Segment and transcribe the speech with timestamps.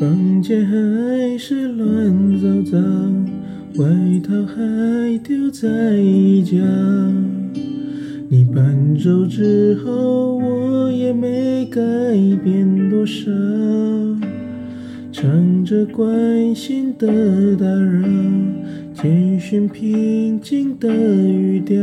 [0.00, 2.78] 房间还是乱糟糟，
[3.76, 3.86] 外
[4.26, 6.56] 套还丢在一角。
[8.30, 11.80] 你搬走之后，我也没改
[12.42, 13.30] 变多少，
[15.12, 18.08] 唱着关心的打扰，
[18.94, 21.76] 简讯平静的语调。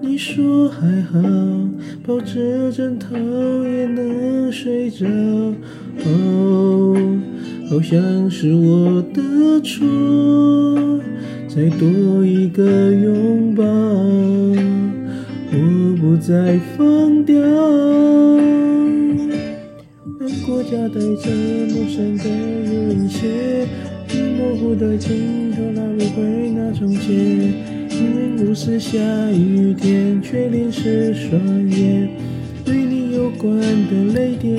[0.00, 1.18] 你说还好，
[2.06, 5.06] 抱着枕头也能睡着。
[6.04, 6.94] 哦，
[7.70, 9.22] 好像是我的
[9.62, 9.86] 错，
[11.48, 13.64] 再多一个拥抱，
[15.50, 17.40] 我不再放掉。
[20.20, 21.30] 难过夹带着
[21.72, 22.28] 陌生的
[22.70, 23.66] 有一些，
[24.36, 27.83] 模糊的镜头拉不回那从前。
[28.00, 28.98] 明明不是下
[29.30, 31.40] 雨天，却淋湿双
[31.70, 32.08] 眼。
[32.66, 34.52] 与你有关的泪点。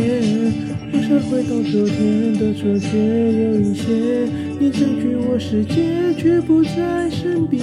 [0.94, 3.84] 我想回到昨天的错觉，有一些
[4.60, 7.62] 你占据我世界，却不在身边。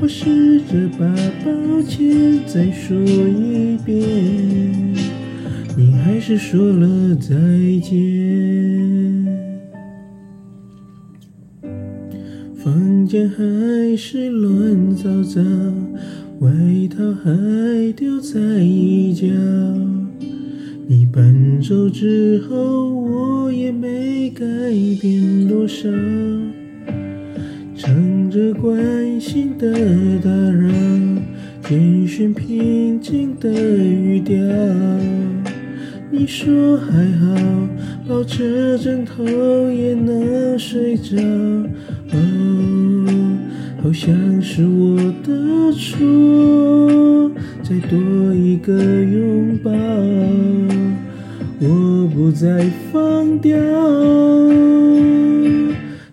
[0.00, 1.06] 我试着把
[1.44, 3.96] 抱歉再说一遍，
[5.76, 7.34] 你还是说了再
[7.82, 8.75] 见。
[12.66, 15.40] 房间还是乱糟糟，
[16.40, 16.50] 外
[16.90, 19.24] 套还丢在一角。
[20.88, 24.44] 你搬走之后，我也没改
[25.00, 25.88] 变多少，
[27.76, 29.72] 唱着关心的
[30.20, 30.68] 打扰，
[31.68, 34.36] 简讯平静的语调。
[36.10, 37.36] 你说还好，
[38.08, 39.22] 抱着枕头
[39.70, 41.16] 也能睡着。
[43.86, 47.30] 好像是我的错，
[47.62, 49.70] 再多一个拥抱。
[51.60, 53.56] 我不再放掉，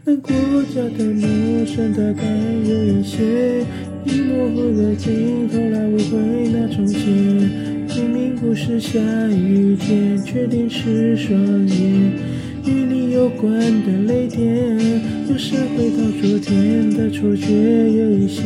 [0.05, 0.31] 难过
[0.71, 2.23] 夹带陌生的感，
[2.63, 3.65] 有一些
[4.05, 7.01] 已模糊的镜头拉不回那从前。
[7.87, 11.35] 明明不是下雨天，却淋湿双
[11.67, 12.11] 眼。
[12.65, 13.51] 与你有关
[13.83, 14.77] 的泪点，
[15.29, 18.43] 又是回到昨天的错觉，有一些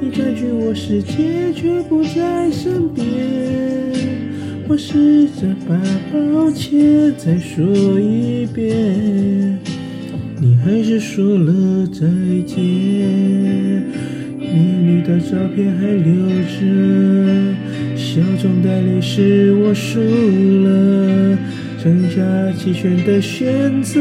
[0.00, 3.04] 你占据我世界，却不在身边。
[4.66, 5.78] 我试着把
[6.10, 9.58] 抱歉再说一遍，
[10.40, 12.06] 你还是说了再
[12.46, 12.56] 见。
[14.40, 16.14] 你的照片还留
[16.48, 17.54] 着，
[17.94, 21.38] 笑中带泪是我输了，
[21.84, 22.22] 剩下
[22.56, 24.00] 弃权的选择。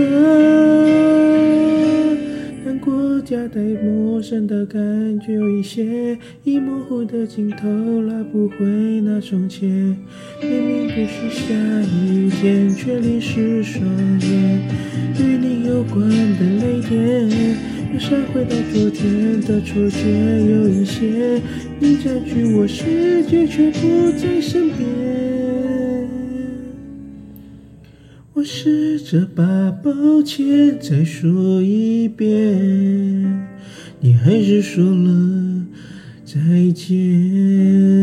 [2.63, 4.79] 难过夹带陌生的感
[5.19, 7.67] 觉，有一些已模糊的镜头
[8.03, 8.55] 拉不回
[9.01, 9.67] 那从前。
[10.41, 11.53] 明明不是下
[12.07, 13.85] 雨天，却淋湿双
[14.21, 14.61] 眼。
[15.19, 17.29] 与你有关的泪点，
[17.93, 20.07] 又闪回到昨天的错觉。
[20.09, 21.41] 有一些
[21.81, 25.42] 你占据我世界，却不在身边。
[28.43, 32.27] 我试着把抱歉再说一遍，
[34.01, 35.65] 你还是说了
[36.25, 36.41] 再
[36.75, 38.02] 见。